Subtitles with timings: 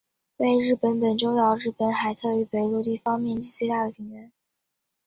[0.37, 4.31] 为日本本州岛日本海侧与北陆地方面积最大的平原。